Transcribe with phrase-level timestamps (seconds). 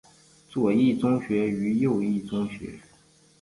[0.49, 2.79] 左翼宗学与右翼宗学。